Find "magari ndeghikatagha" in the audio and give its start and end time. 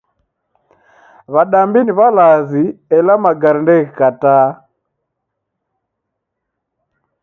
3.23-4.55